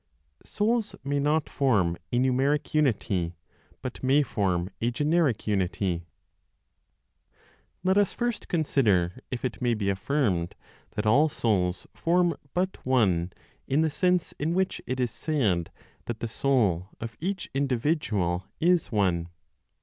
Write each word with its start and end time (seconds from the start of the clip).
SOULS 0.43 0.95
MAY 1.03 1.19
NOT 1.19 1.47
FORM 1.47 1.95
A 2.11 2.17
NUMERIC 2.17 2.73
UNITY, 2.73 3.35
BUT 3.83 4.01
MAY 4.01 4.23
FORM 4.23 4.71
A 4.81 4.89
GENERIC 4.89 5.45
UNITY. 5.45 6.07
Let 7.83 7.99
us 7.99 8.11
first 8.11 8.47
consider 8.47 9.19
if 9.29 9.45
it 9.45 9.61
may 9.61 9.75
be 9.75 9.91
affirmed 9.91 10.55
that 10.95 11.05
all 11.05 11.29
souls 11.29 11.85
form 11.93 12.35
but 12.55 12.83
one 12.83 13.31
in 13.67 13.83
the 13.83 13.91
sense 13.91 14.31
in 14.39 14.55
which 14.55 14.81
it 14.87 14.99
is 14.99 15.11
said 15.11 15.69
that 16.05 16.19
the 16.19 16.27
soul 16.27 16.89
of 16.99 17.15
each 17.19 17.51
individual 17.53 18.47
is 18.59 18.91
one. 18.91 19.27